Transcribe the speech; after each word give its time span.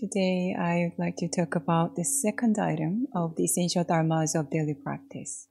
Today, 0.00 0.56
I 0.58 0.84
would 0.88 0.98
like 0.98 1.16
to 1.16 1.28
talk 1.28 1.56
about 1.56 1.94
the 1.94 2.04
second 2.04 2.58
item 2.58 3.06
of 3.14 3.36
the 3.36 3.44
essential 3.44 3.84
dharmas 3.84 4.34
of 4.34 4.48
daily 4.48 4.72
practice. 4.72 5.48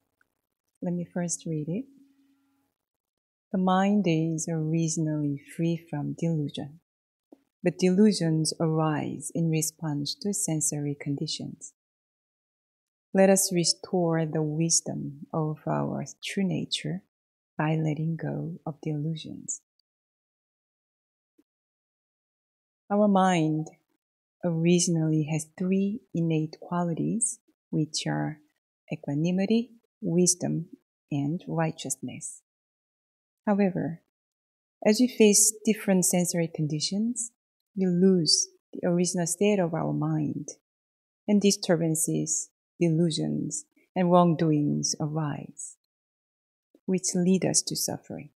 Let 0.82 0.92
me 0.92 1.04
first 1.14 1.46
read 1.46 1.68
it. 1.68 1.84
The 3.52 3.58
mind 3.58 4.06
is 4.08 4.48
originally 4.50 5.40
free 5.56 5.86
from 5.88 6.16
delusion, 6.18 6.80
but 7.62 7.78
delusions 7.78 8.52
arise 8.58 9.30
in 9.36 9.50
response 9.50 10.16
to 10.22 10.34
sensory 10.34 10.96
conditions. 11.00 11.72
Let 13.14 13.30
us 13.30 13.52
restore 13.52 14.26
the 14.26 14.42
wisdom 14.42 15.28
of 15.32 15.58
our 15.64 16.04
true 16.24 16.42
nature 16.42 17.04
by 17.56 17.76
letting 17.76 18.16
go 18.16 18.58
of 18.66 18.80
delusions. 18.82 19.60
Our 22.90 23.06
mind 23.06 23.68
originally 24.44 25.28
has 25.30 25.46
three 25.58 26.00
innate 26.14 26.56
qualities, 26.60 27.38
which 27.70 28.06
are 28.06 28.40
equanimity, 28.92 29.70
wisdom, 30.00 30.66
and 31.10 31.42
righteousness. 31.46 32.42
However, 33.46 34.02
as 34.84 34.98
we 35.00 35.08
face 35.08 35.52
different 35.64 36.04
sensory 36.04 36.50
conditions, 36.52 37.32
we 37.76 37.86
lose 37.86 38.48
the 38.72 38.88
original 38.88 39.26
state 39.26 39.58
of 39.58 39.74
our 39.74 39.92
mind, 39.92 40.48
and 41.26 41.40
disturbances, 41.40 42.50
delusions, 42.80 43.64
and 43.94 44.10
wrongdoings 44.10 44.94
arise, 45.00 45.76
which 46.86 47.14
lead 47.14 47.44
us 47.44 47.62
to 47.62 47.76
suffering. 47.76 48.30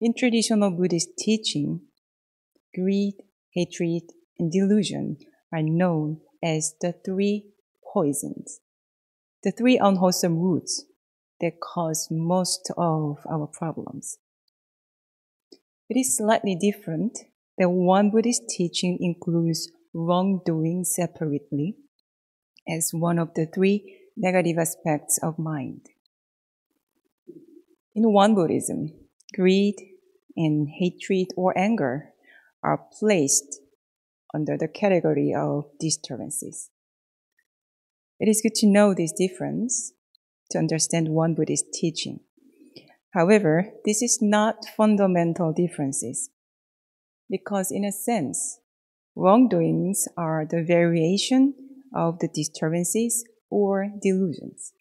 In 0.00 0.14
traditional 0.14 0.70
Buddhist 0.70 1.16
teaching, 1.16 1.80
greed, 2.74 3.14
hatred, 3.54 4.02
and 4.38 4.52
delusion 4.52 5.18
are 5.52 5.62
known 5.62 6.20
as 6.42 6.74
the 6.80 6.94
three 7.04 7.46
poisons, 7.92 8.60
the 9.42 9.50
three 9.50 9.78
unwholesome 9.78 10.38
roots 10.38 10.84
that 11.40 11.60
cause 11.60 12.08
most 12.10 12.70
of 12.76 13.18
our 13.30 13.46
problems. 13.46 14.18
It 15.88 15.98
is 15.98 16.16
slightly 16.16 16.54
different 16.54 17.18
that 17.56 17.70
Won 17.70 18.10
Buddhist 18.10 18.48
teaching 18.48 18.98
includes 19.00 19.70
wrongdoing 19.94 20.84
separately 20.84 21.76
as 22.68 22.90
one 22.92 23.18
of 23.18 23.32
the 23.34 23.46
three 23.46 23.96
negative 24.16 24.58
aspects 24.58 25.18
of 25.22 25.38
mind. 25.38 25.86
In 27.94 28.12
Won 28.12 28.34
Buddhism, 28.34 28.92
greed 29.34 29.76
and 30.36 30.68
hatred 30.68 31.28
or 31.36 31.56
anger 31.56 32.10
are 32.62 32.86
placed 32.98 33.60
under 34.34 34.56
the 34.56 34.68
category 34.68 35.34
of 35.36 35.64
disturbances. 35.78 36.70
It 38.20 38.28
is 38.28 38.42
good 38.42 38.54
to 38.56 38.66
know 38.66 38.94
this 38.94 39.12
difference 39.12 39.92
to 40.50 40.58
understand 40.58 41.08
Won 41.08 41.34
Buddhist 41.34 41.66
teaching. 41.72 42.20
However, 43.14 43.72
this 43.84 44.02
is 44.02 44.18
not 44.20 44.66
fundamental 44.76 45.52
differences 45.52 46.30
because 47.30 47.70
in 47.70 47.84
a 47.84 47.92
sense, 47.92 48.60
wrongdoings 49.14 50.08
are 50.16 50.46
the 50.48 50.62
variation 50.62 51.54
of 51.94 52.18
the 52.18 52.28
disturbances 52.28 53.24
or 53.50 53.90
delusions. 54.02 54.72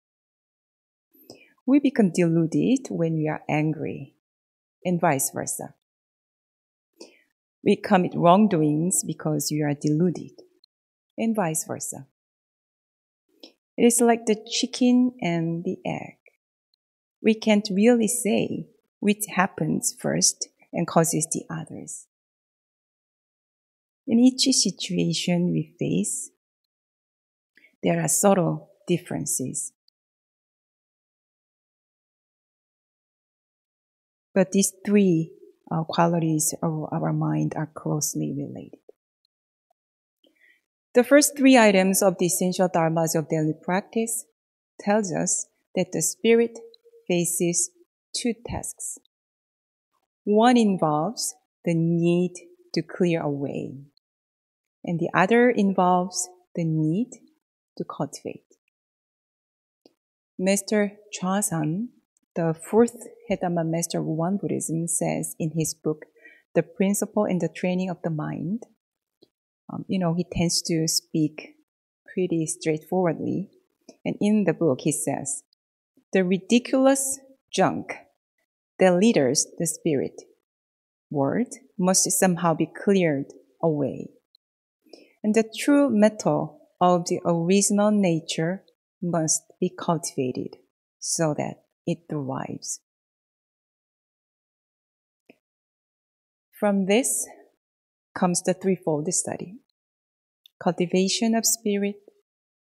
We 1.66 1.80
become 1.80 2.12
deluded 2.14 2.88
when 2.90 3.16
we 3.16 3.28
are 3.28 3.44
angry 3.50 4.16
and 4.84 5.02
vice 5.02 5.32
versa. 5.34 5.76
We 7.68 7.76
commit 7.76 8.14
wrongdoings 8.16 9.04
because 9.06 9.52
you 9.52 9.66
are 9.66 9.74
deluded, 9.74 10.42
and 11.18 11.36
vice 11.36 11.66
versa. 11.66 12.08
It 13.76 13.84
is 13.84 14.00
like 14.00 14.26
the 14.26 14.38
chicken 14.50 15.12
and 15.20 15.66
the 15.66 15.78
egg. 15.86 16.16
We 17.22 17.34
can't 17.34 17.68
really 17.70 18.08
say 18.08 18.68
which 19.02 19.26
happens 19.36 19.94
first 20.00 20.48
and 20.72 20.88
causes 20.88 21.28
the 21.30 21.44
others. 21.50 22.08
In 24.08 24.18
each 24.18 24.44
situation 24.44 25.52
we 25.52 25.76
face, 25.78 26.30
there 27.84 28.02
are 28.02 28.08
subtle 28.08 28.70
differences. 28.88 29.74
But 34.34 34.54
these 34.54 34.72
three 34.86 35.34
uh, 35.72 35.84
qualities 35.84 36.54
of 36.62 36.88
our 36.92 37.14
mind 37.14 37.54
are 37.56 37.72
closely 37.74 38.34
related. 38.38 38.80
The 40.94 41.04
first 41.04 41.38
three 41.38 41.58
items 41.58 42.02
of 42.02 42.18
the 42.18 42.26
essential 42.26 42.70
dharmas 42.70 43.16
of 43.16 43.30
daily 43.30 43.54
practice 43.62 44.26
tells 44.80 45.14
us 45.14 45.48
that 45.76 45.92
the 45.92 46.02
spirit 46.02 46.58
faces 47.08 47.70
two 48.16 48.34
tasks. 48.48 48.98
One 50.24 50.58
involves 50.58 51.36
the 51.66 51.76
need 51.76 52.34
to 52.74 52.82
clear 52.82 53.22
away, 53.22 53.76
and 54.84 55.00
the 55.00 55.10
other 55.14 55.50
involves 55.50 56.30
the 56.56 56.66
need 56.66 57.12
to 57.78 57.84
cultivate. 57.84 58.44
Master 60.40 60.94
Chwasan 61.14 61.90
the 62.38 62.54
fourth 62.54 63.08
Head 63.28 63.40
Dharma 63.42 63.64
master 63.64 64.00
of 64.00 64.06
Won 64.06 64.38
Buddhism 64.38 64.88
says 64.88 65.36
in 65.40 65.52
his 65.56 65.74
book, 65.74 66.06
The 66.54 66.62
Principle 66.62 67.26
and 67.26 67.42
the 67.42 67.50
Training 67.50 67.90
of 67.90 67.98
the 68.04 68.12
Mind, 68.12 68.62
um, 69.74 69.86
you 69.88 69.98
know, 69.98 70.14
he 70.14 70.24
tends 70.24 70.62
to 70.62 70.88
speak 70.88 71.56
pretty 72.14 72.46
straightforwardly. 72.46 73.50
And 74.06 74.16
in 74.22 74.44
the 74.44 74.54
book, 74.54 74.82
he 74.82 74.92
says, 74.92 75.44
the 76.14 76.24
ridiculous 76.24 77.20
junk 77.52 77.96
that 78.78 78.94
litters 78.94 79.48
the 79.58 79.66
spirit 79.66 80.22
world 81.10 81.52
must 81.78 82.10
somehow 82.12 82.54
be 82.54 82.68
cleared 82.68 83.34
away. 83.64 84.10
And 85.24 85.34
the 85.34 85.44
true 85.58 85.90
metal 85.90 86.70
of 86.80 87.08
the 87.08 87.20
original 87.26 87.90
nature 87.90 88.64
must 89.02 89.42
be 89.60 89.74
cultivated 89.76 90.58
so 91.00 91.34
that 91.36 91.64
it 91.88 92.00
thrives. 92.10 92.82
From 96.60 96.86
this 96.86 97.28
comes 98.14 98.44
the 98.44 98.54
threefold 98.54 99.12
study 99.14 99.56
cultivation 100.62 101.36
of 101.36 101.46
spirit, 101.46 101.96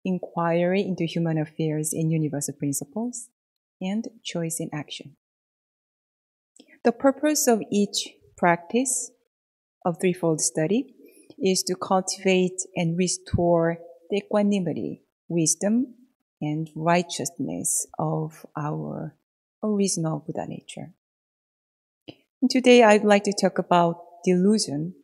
inquiry 0.04 0.82
into 0.82 1.04
human 1.04 1.38
affairs 1.38 1.92
and 1.92 2.10
universal 2.10 2.54
principles, 2.54 3.28
and 3.80 4.08
choice 4.24 4.58
in 4.60 4.68
action. 4.72 5.16
The 6.84 6.92
purpose 6.92 7.46
of 7.46 7.62
each 7.70 8.08
practice 8.36 9.10
of 9.84 9.98
threefold 10.00 10.40
study 10.40 10.94
is 11.38 11.62
to 11.64 11.74
cultivate 11.74 12.60
and 12.74 12.96
restore 12.96 13.78
the 14.10 14.18
equanimity, 14.18 15.02
wisdom, 15.28 15.94
and 16.40 16.68
righteousness 16.74 17.86
of 17.98 18.44
our 18.56 19.16
original 19.62 20.22
Buddha 20.24 20.46
nature. 20.46 20.92
And 22.40 22.50
today 22.50 22.82
I'd 22.82 23.04
like 23.04 23.24
to 23.24 23.32
talk 23.32 23.58
about 23.58 24.02
delusion 24.24 24.94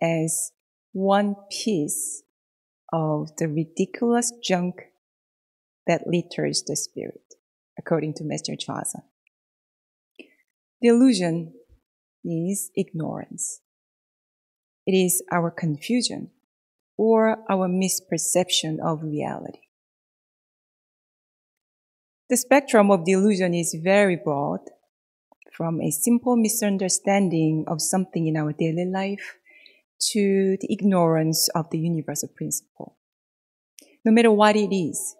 as 0.00 0.52
one 0.92 1.36
piece 1.50 2.22
of 2.92 3.36
the 3.36 3.48
ridiculous 3.48 4.32
junk 4.42 4.76
that 5.86 6.06
litters 6.06 6.62
the 6.66 6.76
spirit, 6.76 7.34
according 7.78 8.14
to 8.14 8.24
Master 8.24 8.54
Chwasan. 8.54 9.02
Delusion 10.82 11.54
is 12.24 12.70
ignorance. 12.76 13.60
It 14.86 14.92
is 14.92 15.22
our 15.30 15.50
confusion 15.50 16.30
or 16.96 17.38
our 17.50 17.68
misperception 17.68 18.78
of 18.80 19.02
reality. 19.02 19.67
The 22.28 22.36
spectrum 22.36 22.90
of 22.90 23.06
delusion 23.06 23.54
is 23.54 23.74
very 23.82 24.16
broad, 24.16 24.60
from 25.50 25.80
a 25.80 25.90
simple 25.90 26.36
misunderstanding 26.36 27.64
of 27.66 27.80
something 27.80 28.26
in 28.26 28.36
our 28.36 28.52
daily 28.52 28.84
life 28.84 29.38
to 30.12 30.58
the 30.60 30.70
ignorance 30.70 31.48
of 31.54 31.70
the 31.70 31.78
universal 31.78 32.28
principle. 32.28 32.98
No 34.04 34.12
matter 34.12 34.30
what 34.30 34.56
it 34.56 34.74
is, 34.74 35.16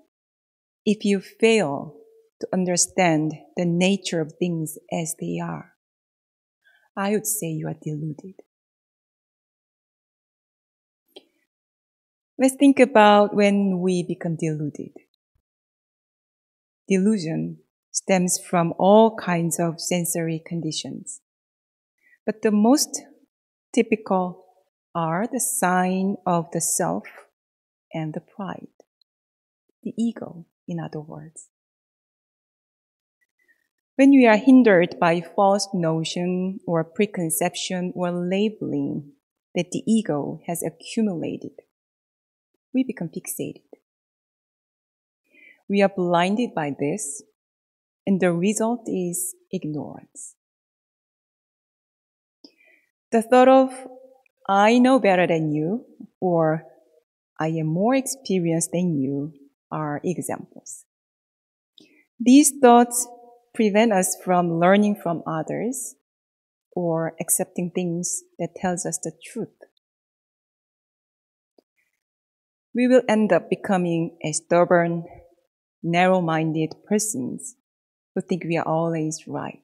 if 0.84 1.06
you 1.06 1.20
fail 1.20 1.96
to 2.40 2.48
understand 2.52 3.32
the 3.56 3.64
nature 3.64 4.20
of 4.20 4.34
things 4.38 4.76
as 4.92 5.14
they 5.18 5.40
are, 5.42 5.72
I 6.94 7.12
would 7.12 7.26
say 7.26 7.46
you 7.46 7.68
are 7.68 7.76
deluded. 7.82 8.34
Let's 12.38 12.54
think 12.56 12.78
about 12.78 13.34
when 13.34 13.80
we 13.80 14.02
become 14.02 14.36
deluded 14.36 14.92
delusion 16.88 17.58
stems 17.90 18.38
from 18.38 18.72
all 18.78 19.16
kinds 19.16 19.58
of 19.58 19.80
sensory 19.80 20.42
conditions. 20.44 21.20
But 22.24 22.42
the 22.42 22.50
most 22.50 23.02
typical 23.74 24.44
are 24.94 25.26
the 25.30 25.40
sign 25.40 26.16
of 26.26 26.50
the 26.52 26.60
self 26.60 27.04
and 27.92 28.14
the 28.14 28.20
pride, 28.20 28.68
the 29.82 29.92
ego, 29.96 30.46
in 30.66 30.80
other 30.80 31.00
words. 31.00 31.48
When 33.96 34.10
we 34.10 34.26
are 34.26 34.36
hindered 34.36 34.96
by 35.00 35.20
false 35.20 35.68
notion 35.74 36.60
or 36.66 36.84
preconception 36.84 37.92
or 37.96 38.12
labeling 38.12 39.12
that 39.54 39.72
the 39.72 39.82
ego 39.86 40.40
has 40.46 40.62
accumulated, 40.62 41.62
we 42.72 42.84
become 42.84 43.08
fixated. 43.08 43.67
We 45.68 45.82
are 45.82 45.92
blinded 45.94 46.54
by 46.54 46.74
this, 46.78 47.22
and 48.06 48.20
the 48.20 48.32
result 48.32 48.84
is 48.86 49.34
ignorance. 49.52 50.34
The 53.12 53.22
thought 53.22 53.48
of, 53.48 53.70
I 54.48 54.78
know 54.78 54.98
better 54.98 55.26
than 55.26 55.52
you, 55.52 55.84
or 56.20 56.64
I 57.38 57.48
am 57.48 57.66
more 57.66 57.94
experienced 57.94 58.70
than 58.72 58.98
you, 58.98 59.32
are 59.70 60.00
examples. 60.02 60.84
These 62.18 62.52
thoughts 62.60 63.06
prevent 63.54 63.92
us 63.92 64.16
from 64.24 64.58
learning 64.58 64.96
from 65.02 65.22
others 65.26 65.94
or 66.72 67.14
accepting 67.20 67.70
things 67.74 68.22
that 68.38 68.54
tells 68.56 68.86
us 68.86 68.98
the 69.02 69.12
truth. 69.24 69.48
We 72.74 72.86
will 72.86 73.02
end 73.08 73.32
up 73.32 73.50
becoming 73.50 74.16
a 74.24 74.32
stubborn, 74.32 75.04
narrow-minded 75.82 76.74
persons 76.86 77.56
who 78.14 78.20
think 78.20 78.44
we 78.44 78.56
are 78.56 78.66
always 78.66 79.26
right. 79.26 79.62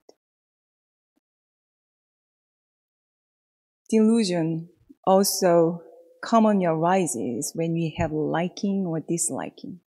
Delusion 3.91 4.69
also 5.07 5.83
commonly 6.23 6.67
arises 6.67 7.53
when 7.55 7.73
we 7.73 7.95
have 7.99 8.13
liking 8.13 8.87
or 8.87 9.01
disliking. 9.01 9.81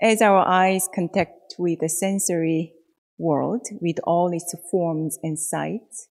As 0.00 0.20
our 0.20 0.46
eyes 0.46 0.88
contact 0.94 1.54
with 1.58 1.80
the 1.80 1.88
sensory 1.88 2.74
world 3.18 3.66
with 3.80 3.96
all 4.04 4.32
its 4.32 4.54
forms 4.70 5.18
and 5.22 5.38
sights, 5.38 6.08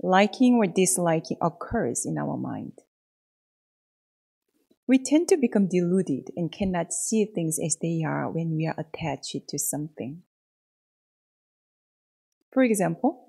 liking 0.00 0.54
or 0.54 0.66
disliking 0.66 1.36
occurs 1.42 2.06
in 2.06 2.16
our 2.16 2.36
mind. 2.36 2.78
We 4.88 4.98
tend 4.98 5.28
to 5.28 5.36
become 5.36 5.68
deluded 5.68 6.30
and 6.34 6.50
cannot 6.50 6.94
see 6.94 7.26
things 7.26 7.58
as 7.62 7.76
they 7.80 8.02
are 8.06 8.30
when 8.30 8.56
we 8.56 8.66
are 8.66 8.74
attached 8.78 9.36
to 9.46 9.58
something. 9.58 10.22
For 12.50 12.62
example, 12.62 13.26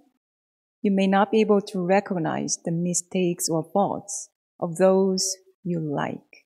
you 0.81 0.91
may 0.91 1.05
not 1.05 1.31
be 1.31 1.41
able 1.41 1.59
to 1.59 1.85
recognize 1.85 2.59
the 2.63 2.71
mistakes 2.71 3.49
or 3.49 3.69
faults 3.73 4.29
of 4.57 4.77
those 4.77 5.35
you 5.61 5.81
like 5.81 6.45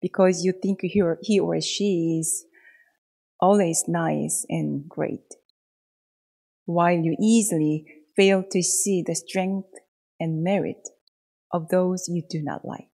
because 0.00 0.44
you 0.44 0.52
think 0.52 0.82
he 0.82 1.00
or, 1.40 1.60
she 1.60 2.20
is 2.20 2.44
always 3.40 3.84
nice 3.88 4.46
and 4.48 4.88
great, 4.88 5.34
while 6.64 6.96
you 6.96 7.16
easily 7.20 7.86
fail 8.14 8.44
to 8.52 8.62
see 8.62 9.02
the 9.04 9.16
strength 9.16 9.70
and 10.20 10.44
merit 10.44 10.88
of 11.52 11.68
those 11.70 12.06
you 12.08 12.22
do 12.30 12.40
not 12.40 12.64
like. 12.64 12.93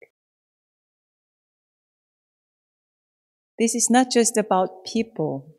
This 3.59 3.75
is 3.75 3.89
not 3.89 4.11
just 4.11 4.37
about 4.37 4.85
people. 4.85 5.55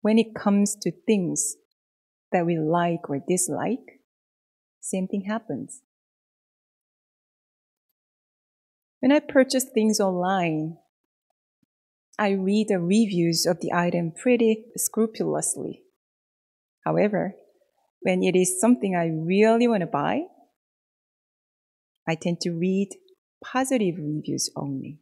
When 0.00 0.18
it 0.18 0.34
comes 0.34 0.74
to 0.82 0.90
things 0.90 1.56
that 2.32 2.46
we 2.46 2.58
like 2.58 3.08
or 3.08 3.20
dislike, 3.26 4.00
same 4.80 5.06
thing 5.06 5.22
happens. 5.22 5.82
When 9.00 9.12
I 9.12 9.20
purchase 9.20 9.64
things 9.64 10.00
online, 10.00 10.78
I 12.18 12.30
read 12.30 12.68
the 12.68 12.78
reviews 12.78 13.46
of 13.46 13.60
the 13.60 13.72
item 13.72 14.12
pretty 14.12 14.66
scrupulously. 14.76 15.82
However, 16.84 17.34
when 18.00 18.22
it 18.22 18.34
is 18.34 18.60
something 18.60 18.96
I 18.96 19.06
really 19.06 19.68
want 19.68 19.82
to 19.82 19.86
buy, 19.86 20.22
I 22.08 22.14
tend 22.14 22.40
to 22.40 22.50
read 22.50 22.90
positive 23.44 23.96
reviews 23.98 24.50
only. 24.56 25.01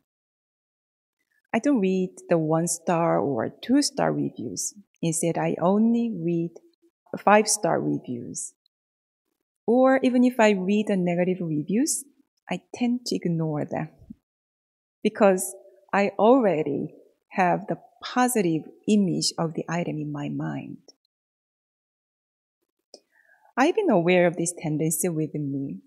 I 1.52 1.58
don't 1.58 1.80
read 1.80 2.10
the 2.28 2.38
one 2.38 2.68
star 2.68 3.18
or 3.18 3.48
two 3.48 3.82
star 3.82 4.12
reviews. 4.12 4.74
Instead, 5.02 5.36
I 5.36 5.56
only 5.60 6.12
read 6.14 6.50
five 7.18 7.48
star 7.48 7.80
reviews. 7.80 8.54
Or 9.66 9.98
even 10.02 10.24
if 10.24 10.38
I 10.38 10.50
read 10.50 10.86
the 10.88 10.96
negative 10.96 11.38
reviews, 11.40 12.04
I 12.48 12.62
tend 12.74 13.06
to 13.06 13.16
ignore 13.16 13.64
them 13.64 13.88
because 15.02 15.54
I 15.92 16.12
already 16.18 16.94
have 17.30 17.66
the 17.66 17.78
positive 18.02 18.62
image 18.88 19.32
of 19.38 19.54
the 19.54 19.64
item 19.68 19.98
in 19.98 20.10
my 20.10 20.28
mind. 20.28 20.78
I've 23.56 23.76
been 23.76 23.90
aware 23.90 24.26
of 24.26 24.36
this 24.36 24.54
tendency 24.56 25.08
within 25.08 25.52
me. 25.52 25.80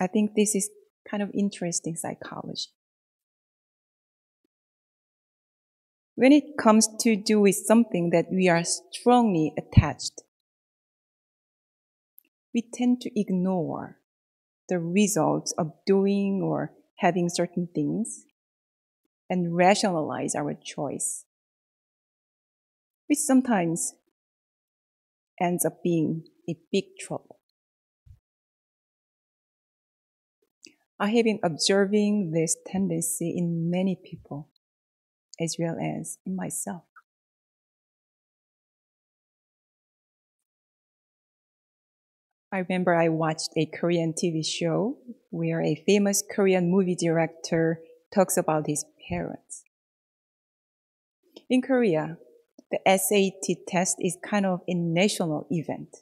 I 0.00 0.06
think 0.06 0.34
this 0.34 0.54
is 0.54 0.68
kind 1.08 1.22
of 1.22 1.30
interesting 1.32 1.96
psychology. 1.96 2.68
When 6.16 6.32
it 6.32 6.56
comes 6.56 6.88
to 7.00 7.14
do 7.14 7.40
with 7.40 7.56
something 7.56 8.08
that 8.08 8.32
we 8.32 8.48
are 8.48 8.64
strongly 8.64 9.52
attached, 9.58 10.22
we 12.54 12.62
tend 12.72 13.02
to 13.02 13.20
ignore 13.20 13.98
the 14.70 14.78
results 14.78 15.52
of 15.58 15.74
doing 15.84 16.40
or 16.42 16.72
having 17.00 17.28
certain 17.28 17.68
things 17.74 18.24
and 19.28 19.54
rationalize 19.54 20.34
our 20.34 20.54
choice, 20.54 21.26
which 23.08 23.18
sometimes 23.18 23.92
ends 25.38 25.66
up 25.66 25.82
being 25.82 26.24
a 26.48 26.56
big 26.72 26.84
trouble. 26.98 27.40
I 30.98 31.10
have 31.10 31.24
been 31.24 31.40
observing 31.42 32.30
this 32.30 32.56
tendency 32.66 33.34
in 33.36 33.70
many 33.70 34.00
people 34.02 34.48
as 35.40 35.56
well 35.58 35.76
as 35.78 36.18
in 36.24 36.36
myself. 36.36 36.82
I 42.52 42.58
remember 42.58 42.94
I 42.94 43.08
watched 43.08 43.50
a 43.56 43.66
Korean 43.66 44.14
TV 44.14 44.46
show 44.46 44.98
where 45.30 45.60
a 45.60 45.82
famous 45.86 46.22
Korean 46.22 46.70
movie 46.70 46.94
director 46.94 47.80
talks 48.14 48.36
about 48.36 48.66
his 48.66 48.84
parents. 49.08 49.64
In 51.50 51.60
Korea, 51.60 52.18
the 52.70 52.78
SAT 52.86 53.66
test 53.68 53.96
is 54.00 54.16
kind 54.24 54.46
of 54.46 54.60
a 54.66 54.74
national 54.74 55.46
event. 55.50 55.98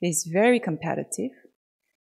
It 0.00 0.06
is 0.06 0.24
very 0.24 0.60
competitive. 0.60 1.32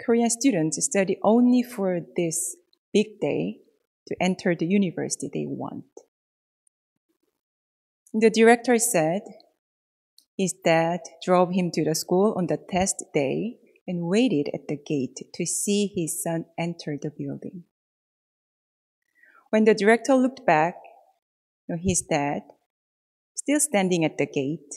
Korean 0.02 0.30
students 0.30 0.84
study 0.84 1.18
only 1.22 1.62
for 1.62 2.00
this 2.16 2.56
big 2.94 3.20
day 3.20 3.60
to 4.10 4.16
enter 4.22 4.56
the 4.56 4.66
university 4.66 5.30
they 5.32 5.46
want. 5.46 5.86
The 8.14 8.30
director 8.30 8.78
said 8.80 9.22
his 10.38 10.54
dad 10.54 11.02
drove 11.24 11.52
him 11.52 11.70
to 11.72 11.84
the 11.84 11.94
school 11.94 12.34
on 12.36 12.48
the 12.48 12.58
test 12.58 13.04
day 13.14 13.58
and 13.88 14.08
waited 14.08 14.50
at 14.54 14.68
the 14.68 14.78
gate 14.78 15.20
to 15.34 15.46
see 15.46 15.92
his 15.96 16.24
son 16.24 16.46
enter 16.58 16.98
the 17.00 17.12
building. 17.12 17.64
When 19.52 19.66
the 19.66 19.76
director 19.76 20.16
looked 20.16 20.46
back, 20.46 20.76
his 21.68 22.02
dad, 22.02 22.44
still 23.36 23.60
standing 23.60 24.04
at 24.06 24.18
the 24.18 24.26
gate, 24.26 24.74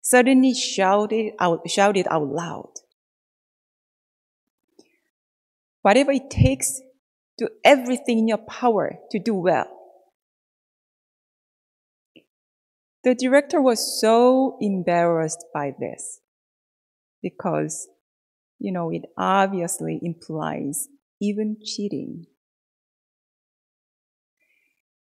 suddenly 0.00 0.54
shouted 0.54 1.32
out, 1.38 1.68
shouted 1.68 2.06
out 2.10 2.26
loud. 2.26 2.72
Whatever 5.82 6.12
it 6.12 6.30
takes, 6.30 6.80
do 7.38 7.48
everything 7.64 8.18
in 8.18 8.28
your 8.28 8.38
power 8.38 8.98
to 9.10 9.18
do 9.18 9.34
well. 9.34 9.66
The 13.02 13.14
director 13.14 13.60
was 13.60 14.00
so 14.00 14.56
embarrassed 14.60 15.44
by 15.52 15.74
this 15.78 16.20
because, 17.22 17.86
you 18.58 18.72
know, 18.72 18.90
it 18.90 19.02
obviously 19.18 19.98
implies 20.02 20.88
even 21.20 21.58
cheating. 21.62 22.26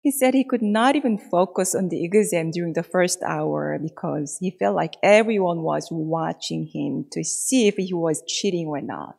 He 0.01 0.11
said 0.11 0.33
he 0.33 0.43
could 0.43 0.61
not 0.61 0.97
even 0.97 1.17
focus 1.17 1.73
on 1.73 1.87
the 1.87 2.03
exam 2.03 2.51
during 2.51 2.73
the 2.73 2.83
first 2.83 3.23
hour 3.23 3.79
because 3.81 4.37
he 4.41 4.51
felt 4.51 4.75
like 4.75 4.95
everyone 5.01 5.61
was 5.61 5.87
watching 5.89 6.67
him 6.67 7.05
to 7.13 7.23
see 7.23 7.69
if 7.69 7.75
he 7.75 7.93
was 7.93 8.21
cheating 8.27 8.67
or 8.67 8.81
not. 8.81 9.17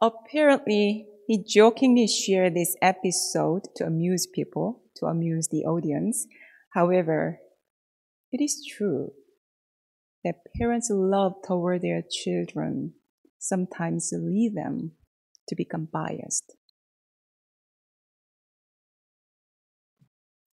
Apparently, 0.00 1.08
he 1.26 1.42
jokingly 1.42 2.06
shared 2.06 2.54
this 2.54 2.76
episode 2.80 3.64
to 3.76 3.84
amuse 3.84 4.26
people 4.26 4.82
to 4.96 5.06
amuse 5.06 5.48
the 5.48 5.64
audience. 5.64 6.26
However, 6.74 7.40
it 8.32 8.42
is 8.42 8.64
true. 8.64 9.12
that 10.24 10.34
parents' 10.58 10.90
love 10.90 11.32
toward 11.46 11.80
their 11.80 12.02
children 12.02 12.92
sometimes 13.38 14.12
lead 14.12 14.52
them 14.54 14.92
to 15.46 15.54
become 15.54 15.88
biased. 15.90 16.56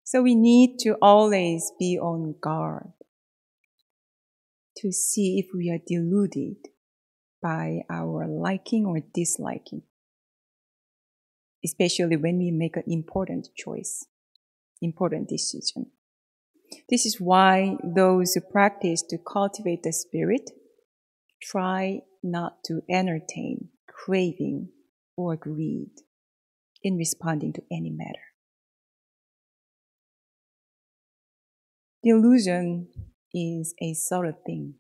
So 0.03 0.21
we 0.21 0.35
need 0.35 0.77
to 0.81 0.95
always 1.01 1.71
be 1.79 1.97
on 1.97 2.35
guard 2.39 2.93
to 4.77 4.91
see 4.91 5.39
if 5.39 5.47
we 5.53 5.71
are 5.71 5.79
deluded 5.85 6.57
by 7.45 7.81
our 7.91 8.25
liking 8.27 8.87
or 8.87 9.01
disliking, 9.13 9.83
especially 11.63 12.17
when 12.17 12.39
we 12.39 12.49
make 12.49 12.75
an 12.75 12.83
important 12.87 13.49
choice, 13.55 14.07
important 14.81 15.29
decision. 15.29 15.91
This 16.89 17.05
is 17.05 17.21
why 17.21 17.77
those 17.83 18.33
who 18.33 18.41
practice 18.41 19.03
to 19.11 19.19
cultivate 19.19 19.83
the 19.83 19.93
spirit 19.93 20.49
try 21.39 21.99
not 22.23 22.63
to 22.65 22.81
entertain 22.89 23.69
craving 23.87 24.69
or 25.15 25.35
greed 25.35 25.91
in 26.81 26.97
responding 26.97 27.53
to 27.53 27.61
any 27.71 27.91
matter. 27.91 28.25
Delusion 32.03 32.87
is 33.31 33.75
a 33.79 33.93
of 34.25 34.35
thing. 34.47 34.73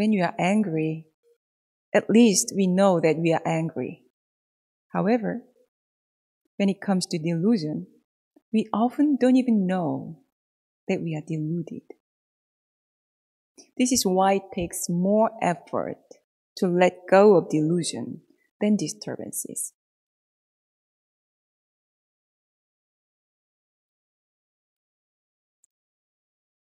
When 0.00 0.14
you 0.14 0.22
are 0.22 0.34
angry, 0.38 1.08
at 1.94 2.08
least 2.08 2.54
we 2.56 2.66
know 2.66 3.00
that 3.00 3.18
we 3.18 3.34
are 3.34 3.42
angry. 3.44 4.04
However, 4.94 5.42
when 6.56 6.70
it 6.70 6.80
comes 6.80 7.04
to 7.08 7.18
delusion, 7.18 7.86
we 8.50 8.66
often 8.72 9.18
don't 9.20 9.36
even 9.36 9.66
know 9.66 10.22
that 10.88 11.02
we 11.02 11.14
are 11.14 11.26
deluded. 11.28 11.82
This 13.76 13.92
is 13.92 14.06
why 14.06 14.36
it 14.36 14.54
takes 14.54 14.88
more 14.88 15.32
effort 15.42 15.98
to 16.56 16.66
let 16.66 17.06
go 17.10 17.36
of 17.36 17.50
delusion 17.50 18.22
than 18.58 18.76
disturbances. 18.76 19.74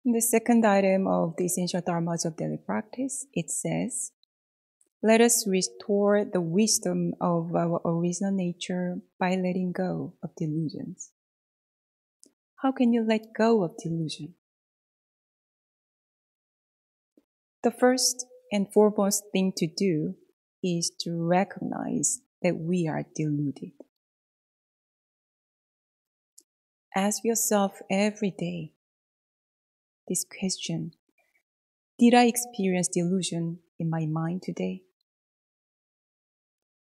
The 0.05 0.21
second 0.21 0.65
item 0.65 1.07
of 1.07 1.35
the 1.37 1.45
essential 1.45 1.83
dharmas 1.83 2.25
of 2.25 2.37
daily 2.37 2.59
practice, 2.65 3.27
it 3.33 3.51
says, 3.51 4.13
let 5.03 5.21
us 5.21 5.47
restore 5.47 6.27
the 6.31 6.41
wisdom 6.41 7.13
of 7.21 7.55
our 7.55 7.81
original 7.87 8.33
nature 8.33 8.97
by 9.19 9.31
letting 9.31 9.73
go 9.73 10.15
of 10.23 10.31
delusions. 10.37 11.11
How 12.57 12.73
can 12.73 12.93
you 12.93 13.03
let 13.03 13.33
go 13.37 13.63
of 13.63 13.79
delusion? 13.83 14.35
The 17.63 17.71
first 17.71 18.27
and 18.53 18.71
foremost 18.73 19.25
thing 19.33 19.53
to 19.57 19.67
do 19.67 20.17
is 20.63 20.91
to 21.01 21.13
recognize 21.27 22.21
that 22.43 22.57
we 22.57 22.87
are 22.87 23.05
deluded. 23.15 23.73
Ask 26.95 27.25
yourself 27.25 27.79
every 27.91 28.35
day 28.37 28.73
this 30.11 30.25
question 30.25 30.93
Did 31.99 32.15
I 32.15 32.25
experience 32.25 32.89
delusion 32.89 33.61
in 33.79 33.89
my 33.89 34.07
mind 34.07 34.43
today? 34.43 34.83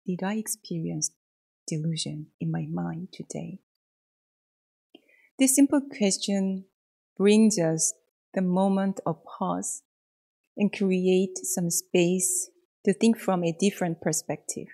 Did 0.05 0.22
I 0.24 0.36
experience 0.36 1.12
delusion 1.67 2.27
in 2.39 2.51
my 2.51 2.67
mind 2.72 3.10
today? 3.12 3.60
This 5.39 5.55
simple 5.55 5.82
question 5.82 6.65
brings 7.17 7.58
us 7.58 7.94
the 8.36 8.44
moment 8.44 9.00
of 9.05 9.25
pause 9.25 9.82
and 10.55 10.72
create 10.72 11.38
some 11.39 11.72
space 11.72 12.51
to 12.86 12.94
think 12.94 13.17
from 13.17 13.44
a 13.44 13.58
different 13.60 14.01
perspective. 14.01 14.67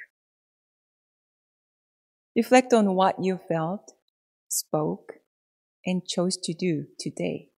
Reflect 2.35 2.73
on 2.73 2.95
what 2.95 3.15
you 3.23 3.39
felt, 3.47 3.93
spoke, 4.49 5.13
and 5.85 6.05
chose 6.05 6.35
to 6.37 6.53
do 6.53 6.85
today, 6.99 7.50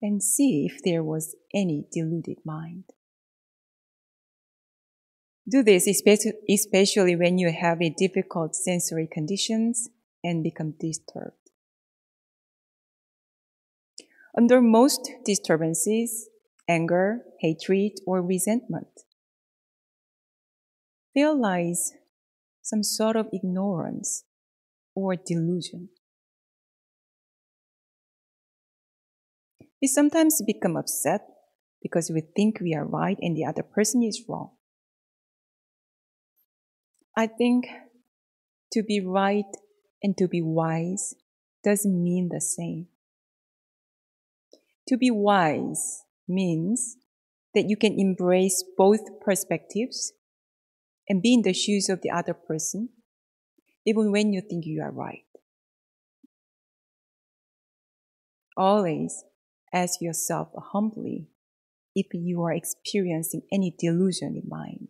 and 0.00 0.22
see 0.22 0.66
if 0.70 0.82
there 0.82 1.02
was 1.02 1.34
any 1.54 1.86
deluded 1.92 2.38
mind. 2.44 2.84
Do 5.48 5.62
this 5.62 5.88
especially 5.88 7.16
when 7.16 7.38
you 7.38 7.50
have 7.50 7.80
a 7.80 7.88
difficult 7.88 8.54
sensory 8.54 9.08
conditions 9.10 9.88
and 10.22 10.42
become 10.42 10.74
disturbed. 10.78 11.36
Under 14.36 14.60
most 14.60 15.10
disturbances, 15.24 16.28
anger, 16.68 17.22
hatred, 17.40 17.92
or 18.06 18.20
resentment, 18.20 19.04
there 21.14 21.32
lies 21.32 21.94
some 22.62 22.82
sort 22.82 23.16
of 23.16 23.28
ignorance 23.32 24.24
or 24.94 25.16
delusion. 25.16 25.88
We 29.80 29.88
sometimes 29.88 30.42
become 30.44 30.76
upset 30.76 31.22
because 31.82 32.10
we 32.10 32.22
think 32.34 32.58
we 32.60 32.74
are 32.74 32.84
right 32.84 33.16
and 33.20 33.36
the 33.36 33.44
other 33.44 33.62
person 33.62 34.02
is 34.02 34.24
wrong. 34.28 34.50
I 37.16 37.26
think 37.26 37.66
to 38.72 38.82
be 38.82 39.00
right 39.00 39.56
and 40.02 40.16
to 40.18 40.28
be 40.28 40.42
wise 40.42 41.14
doesn't 41.64 42.02
mean 42.02 42.28
the 42.32 42.40
same. 42.40 42.88
To 44.88 44.96
be 44.96 45.10
wise 45.10 46.02
means 46.26 46.96
that 47.54 47.68
you 47.68 47.76
can 47.76 47.98
embrace 47.98 48.64
both 48.76 49.20
perspectives 49.20 50.12
and 51.08 51.22
be 51.22 51.34
in 51.34 51.42
the 51.42 51.52
shoes 51.52 51.88
of 51.88 52.02
the 52.02 52.10
other 52.10 52.34
person, 52.34 52.90
even 53.86 54.12
when 54.12 54.32
you 54.32 54.40
think 54.40 54.64
you 54.66 54.82
are 54.82 54.90
right. 54.90 55.24
Always 58.56 59.24
ask 59.72 60.00
yourself 60.00 60.48
humbly 60.72 61.28
if 61.94 62.06
you 62.12 62.42
are 62.42 62.52
experiencing 62.52 63.42
any 63.52 63.74
delusion 63.78 64.36
in 64.36 64.48
mind. 64.48 64.88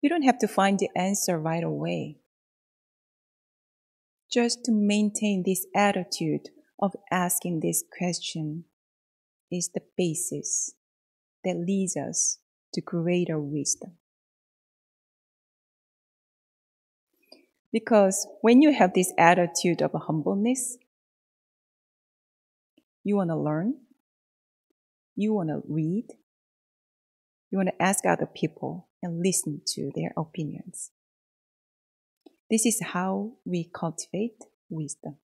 You 0.00 0.08
don't 0.08 0.22
have 0.22 0.38
to 0.38 0.48
find 0.48 0.78
the 0.78 0.90
answer 0.96 1.38
right 1.38 1.64
away. 1.64 2.18
Just 4.30 4.64
to 4.64 4.72
maintain 4.72 5.42
this 5.44 5.66
attitude 5.74 6.50
of 6.80 6.94
asking 7.10 7.60
this 7.60 7.82
question 7.96 8.64
is 9.50 9.70
the 9.72 9.82
basis 9.96 10.74
that 11.44 11.56
leads 11.56 11.96
us 11.96 12.38
to 12.74 12.80
greater 12.80 13.40
wisdom. 13.40 13.92
Because 17.72 18.26
when 18.40 18.62
you 18.62 18.72
have 18.72 18.94
this 18.94 19.12
attitude 19.18 19.82
of 19.82 19.92
humbleness, 19.92 20.78
you 23.08 23.16
want 23.16 23.30
to 23.30 23.36
learn, 23.36 23.74
you 25.16 25.32
want 25.32 25.48
to 25.48 25.62
read, 25.66 26.06
you 27.50 27.56
want 27.56 27.70
to 27.70 27.82
ask 27.82 28.04
other 28.04 28.26
people 28.26 28.88
and 29.02 29.22
listen 29.24 29.62
to 29.66 29.90
their 29.94 30.12
opinions. 30.14 30.90
This 32.50 32.66
is 32.66 32.82
how 32.92 33.32
we 33.46 33.70
cultivate 33.74 34.44
wisdom. 34.68 35.16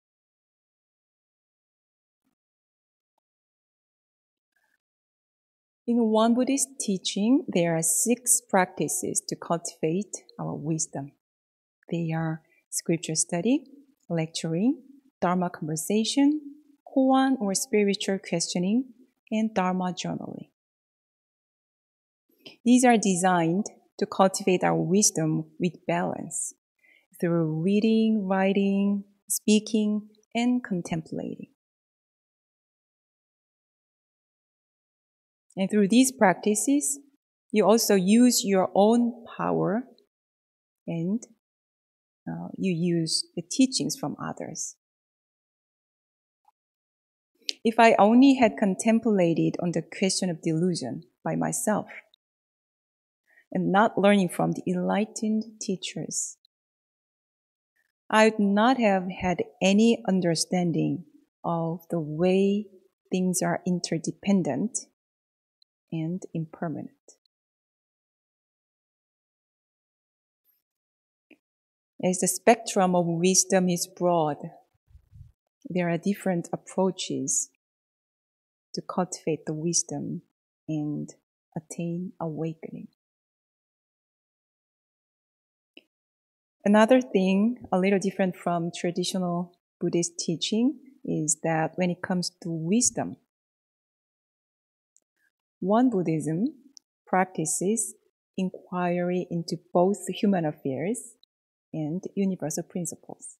In 5.85 5.97
Won 6.05 6.33
Buddhist 6.33 6.69
teaching, 6.79 7.43
there 7.49 7.75
are 7.75 7.83
six 7.83 8.41
practices 8.49 9.21
to 9.27 9.35
cultivate 9.35 10.23
our 10.39 10.55
wisdom. 10.55 11.11
They 11.91 12.13
are 12.15 12.41
scripture 12.69 13.15
study, 13.15 13.65
lecturing, 14.09 14.81
Dharma 15.19 15.49
conversation, 15.49 16.52
koan 16.93 17.37
or 17.39 17.53
spiritual 17.55 18.19
questioning, 18.19 18.85
and 19.31 19.53
Dharma 19.53 19.93
journaling. 19.93 20.49
These 22.63 22.85
are 22.85 22.97
designed 22.97 23.65
to 23.99 24.05
cultivate 24.05 24.63
our 24.63 24.75
wisdom 24.75 25.51
with 25.59 25.85
balance 25.87 26.53
through 27.19 27.61
reading, 27.61 28.27
writing, 28.27 29.05
speaking, 29.29 30.09
and 30.35 30.63
contemplating. 30.63 31.47
And 35.55 35.69
through 35.69 35.89
these 35.89 36.11
practices, 36.11 36.99
you 37.51 37.65
also 37.65 37.95
use 37.95 38.43
your 38.43 38.69
own 38.73 39.23
power 39.37 39.83
and 40.87 41.21
uh, 42.27 42.47
you 42.57 42.73
use 42.73 43.25
the 43.35 43.43
teachings 43.43 43.95
from 43.99 44.15
others. 44.21 44.75
If 47.63 47.79
I 47.79 47.95
only 47.97 48.33
had 48.33 48.57
contemplated 48.57 49.55
on 49.61 49.71
the 49.71 49.81
question 49.81 50.29
of 50.29 50.41
delusion 50.41 51.03
by 51.23 51.35
myself 51.35 51.87
and 53.53 53.71
not 53.71 53.97
learning 53.97 54.29
from 54.29 54.51
the 54.51 54.63
enlightened 54.67 55.61
teachers, 55.61 56.37
I 58.09 58.25
would 58.29 58.39
not 58.39 58.77
have 58.79 59.07
had 59.09 59.43
any 59.61 60.03
understanding 60.07 61.05
of 61.43 61.81
the 61.89 62.01
way 62.01 62.67
things 63.09 63.41
are 63.41 63.61
interdependent 63.65 64.79
and 65.89 66.21
impermanent. 66.33 66.91
As 72.03 72.19
the 72.19 72.27
spectrum 72.27 72.93
of 72.93 73.05
wisdom 73.07 73.69
is 73.69 73.87
broad, 73.87 74.37
there 75.69 75.89
are 75.89 75.97
different 75.97 76.49
approaches 76.51 77.49
to 78.73 78.81
cultivate 78.81 79.45
the 79.45 79.53
wisdom 79.53 80.21
and 80.67 81.13
attain 81.55 82.13
awakening. 82.19 82.87
Another 86.65 87.01
thing, 87.01 87.57
a 87.71 87.77
little 87.77 87.99
different 87.99 88.35
from 88.35 88.71
traditional 88.75 89.57
Buddhist 89.79 90.17
teaching, 90.17 90.79
is 91.03 91.37
that 91.43 91.73
when 91.75 91.89
it 91.89 92.01
comes 92.01 92.31
to 92.41 92.49
wisdom, 92.49 93.17
Won 95.59 95.89
Buddhism 95.89 96.47
practices 97.07 97.95
inquiry 98.37 99.27
into 99.29 99.57
both 99.73 100.07
human 100.09 100.45
affairs 100.45 101.15
and 101.73 102.03
universal 102.15 102.63
principles. 102.63 103.37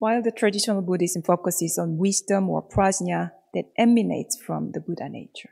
While 0.00 0.22
the 0.22 0.32
traditional 0.32 0.80
Buddhism 0.80 1.20
focuses 1.22 1.76
on 1.78 1.98
wisdom 1.98 2.48
or 2.48 2.66
prajna 2.66 3.32
that 3.52 3.66
emanates 3.76 4.34
from 4.34 4.72
the 4.72 4.80
Buddha 4.80 5.10
nature. 5.10 5.50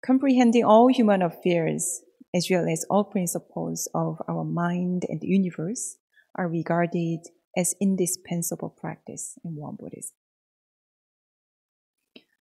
Comprehending 0.00 0.64
all 0.64 0.86
human 0.86 1.22
affairs 1.22 2.02
as 2.32 2.46
well 2.48 2.68
as 2.68 2.86
all 2.88 3.02
principles 3.02 3.88
of 3.94 4.22
our 4.28 4.44
mind 4.44 5.04
and 5.08 5.24
universe 5.24 5.96
are 6.36 6.48
regarded 6.48 7.18
as 7.56 7.74
indispensable 7.80 8.70
practice 8.70 9.36
in 9.44 9.56
Won 9.56 9.76
Buddhism. 9.76 10.14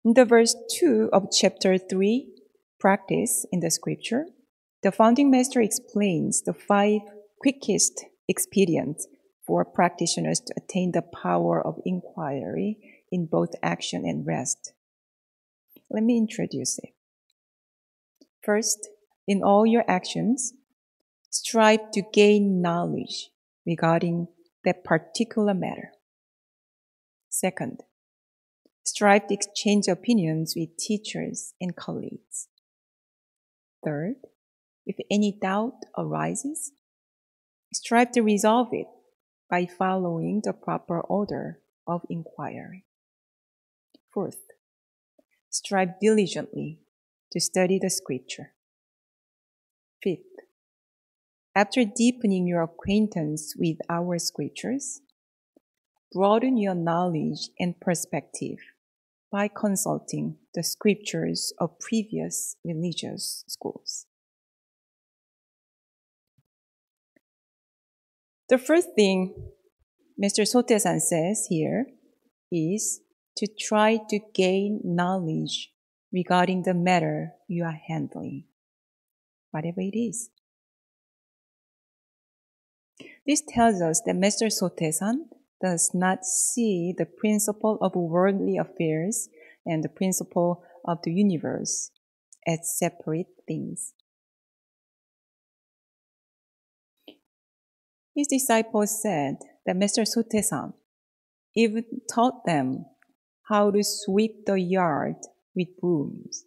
In 0.03 0.13
the 0.13 0.25
verse 0.25 0.57
2 0.79 1.09
of 1.13 1.27
chapter 1.31 1.77
3, 1.77 2.27
practice 2.81 3.45
in 3.53 3.61
the 3.61 3.71
scripture, 3.71 4.25
the 4.81 4.91
founding 4.91 5.31
master 5.31 5.61
explains 5.61 6.41
the 6.41 6.53
five 6.53 6.99
quickest 7.39 8.03
expedients 8.27 9.07
for 9.45 9.65
practitioners 9.65 10.39
to 10.39 10.53
attain 10.57 10.91
the 10.91 11.01
power 11.01 11.65
of 11.65 11.81
inquiry 11.85 12.77
in 13.11 13.25
both 13.25 13.53
action 13.61 14.05
and 14.05 14.25
rest. 14.25 14.73
Let 15.89 16.03
me 16.03 16.17
introduce 16.17 16.79
it. 16.79 16.93
First, 18.43 18.89
in 19.27 19.43
all 19.43 19.65
your 19.65 19.83
actions, 19.87 20.53
strive 21.29 21.91
to 21.91 22.01
gain 22.13 22.61
knowledge 22.61 23.29
regarding 23.65 24.27
that 24.65 24.83
particular 24.83 25.53
matter. 25.53 25.91
Second, 27.29 27.83
strive 28.83 29.27
to 29.27 29.33
exchange 29.33 29.87
opinions 29.87 30.53
with 30.55 30.77
teachers 30.77 31.53
and 31.59 31.75
colleagues. 31.75 32.47
Third, 33.83 34.15
if 34.85 34.97
any 35.09 35.37
doubt 35.41 35.85
arises, 35.97 36.71
strive 37.73 38.11
to 38.11 38.21
resolve 38.21 38.69
it 38.71 38.87
by 39.53 39.67
following 39.67 40.41
the 40.43 40.51
proper 40.51 40.99
order 40.99 41.59
of 41.85 42.01
inquiry. 42.09 42.85
Fourth, 44.11 44.45
strive 45.51 45.99
diligently 46.01 46.79
to 47.31 47.39
study 47.39 47.77
the 47.79 47.91
scripture. 47.91 48.53
Fifth, 50.01 50.41
after 51.53 51.85
deepening 51.85 52.47
your 52.47 52.63
acquaintance 52.63 53.53
with 53.55 53.77
our 53.91 54.17
scriptures, 54.17 55.01
broaden 56.11 56.57
your 56.57 56.73
knowledge 56.73 57.49
and 57.59 57.79
perspective 57.79 58.57
by 59.31 59.47
consulting 59.47 60.37
the 60.55 60.63
scriptures 60.63 61.53
of 61.59 61.77
previous 61.77 62.55
religious 62.65 63.43
schools. 63.47 64.07
The 68.49 68.57
first 68.57 68.89
thing 68.95 69.33
Mr. 70.21 70.43
Sotaesan 70.45 70.99
says 70.99 71.47
here 71.49 71.87
is 72.51 73.01
to 73.37 73.47
try 73.47 73.99
to 74.09 74.19
gain 74.33 74.81
knowledge 74.83 75.71
regarding 76.11 76.63
the 76.63 76.73
matter 76.73 77.31
you 77.47 77.63
are 77.63 77.79
handling, 77.87 78.45
whatever 79.51 79.81
it 79.81 79.97
is. 79.97 80.29
This 83.25 83.41
tells 83.47 83.81
us 83.81 84.01
that 84.05 84.15
Mr. 84.15 84.51
Sotaesan 84.51 85.29
does 85.61 85.91
not 85.93 86.25
see 86.25 86.93
the 86.95 87.05
principle 87.05 87.77
of 87.81 87.95
worldly 87.95 88.57
affairs 88.57 89.29
and 89.65 89.83
the 89.83 89.89
principle 89.89 90.63
of 90.85 90.99
the 91.03 91.13
universe 91.13 91.89
as 92.45 92.77
separate 92.77 93.27
things. 93.47 93.93
His 98.15 98.27
disciples 98.27 99.01
said 99.01 99.37
that 99.65 99.75
Mr. 99.75 100.05
Sotaesan 100.05 100.73
even 101.55 101.85
taught 102.11 102.45
them 102.45 102.85
how 103.49 103.71
to 103.71 103.83
sweep 103.83 104.45
the 104.45 104.59
yard 104.59 105.15
with 105.55 105.67
brooms 105.79 106.45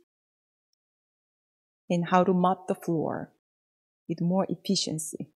and 1.90 2.09
how 2.09 2.24
to 2.24 2.33
mop 2.33 2.68
the 2.68 2.74
floor 2.74 3.33
with 4.09 4.20
more 4.20 4.46
efficiency. 4.48 5.31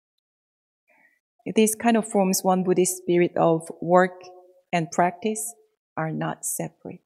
This 1.56 1.76
kind 1.76 1.96
of 1.96 2.08
forms 2.08 2.44
Won 2.44 2.64
Buddhist 2.64 2.98
spirit 2.98 3.32
of 3.38 3.70
work 3.82 4.22
and 4.74 4.92
practice 4.92 5.54
are 5.96 6.12
not 6.12 6.46
separate. 6.46 7.02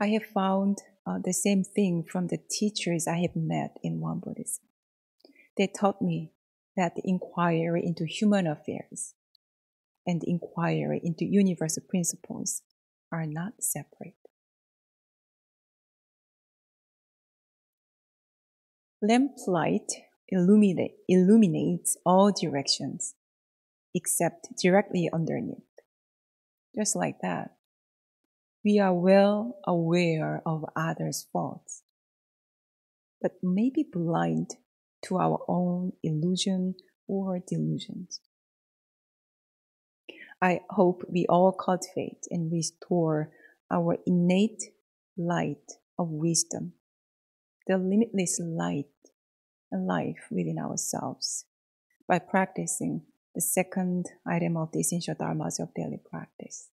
I 0.00 0.08
have 0.08 0.24
found 0.24 0.78
uh, 1.08 1.18
the 1.24 1.32
same 1.32 1.64
thing 1.64 2.04
from 2.04 2.26
the 2.26 2.38
teachers 2.50 3.06
I 3.06 3.18
have 3.18 3.34
met 3.34 3.78
in 3.82 4.00
Won 4.00 4.18
Buddhism. 4.18 4.64
They 5.56 5.66
taught 5.66 6.02
me 6.02 6.32
that 6.76 6.96
the 6.96 7.02
inquiry 7.04 7.82
into 7.84 8.04
human 8.04 8.46
affairs 8.46 9.14
and 10.06 10.20
the 10.20 10.30
inquiry 10.30 11.00
into 11.02 11.24
universal 11.24 11.82
principles 11.88 12.62
are 13.10 13.26
not 13.26 13.54
separate. 13.60 14.14
Lamplight 19.02 19.88
illuminate, 20.28 20.96
illuminates 21.08 21.96
all 22.04 22.32
directions 22.32 23.14
except 23.94 24.48
directly 24.62 25.08
underneath. 25.12 25.62
Just 26.76 26.94
like 26.94 27.20
that 27.22 27.57
we 28.64 28.78
are 28.78 28.94
well 28.94 29.58
aware 29.66 30.42
of 30.44 30.64
others' 30.74 31.26
faults, 31.32 31.82
but 33.20 33.32
may 33.42 33.70
be 33.70 33.84
blind 33.90 34.56
to 35.02 35.18
our 35.18 35.40
own 35.48 35.92
illusion 36.02 36.74
or 37.06 37.38
delusions. 37.38 38.20
I 40.40 40.60
hope 40.70 41.04
we 41.08 41.26
all 41.28 41.52
cultivate 41.52 42.26
and 42.30 42.52
restore 42.52 43.30
our 43.70 43.96
innate 44.06 44.62
light 45.16 45.72
of 45.98 46.08
wisdom, 46.10 46.74
the 47.66 47.76
limitless 47.76 48.40
light 48.40 48.86
and 49.70 49.86
life 49.86 50.26
within 50.30 50.58
ourselves 50.58 51.44
by 52.06 52.18
practicing 52.18 53.02
the 53.34 53.40
second 53.40 54.06
item 54.26 54.56
of 54.56 54.72
the 54.72 54.80
essential 54.80 55.14
dharmas 55.14 55.60
of 55.60 55.74
daily 55.74 56.00
practice. 56.10 56.70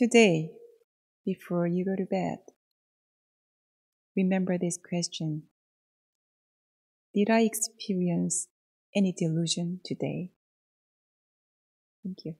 Today, 0.00 0.52
before 1.26 1.66
you 1.66 1.84
go 1.84 1.94
to 1.94 2.06
bed, 2.06 2.38
remember 4.16 4.56
this 4.56 4.78
question 4.78 5.42
Did 7.12 7.28
I 7.28 7.40
experience 7.40 8.48
any 8.96 9.12
delusion 9.12 9.80
today? 9.84 10.30
Thank 12.02 12.24
you. 12.24 12.36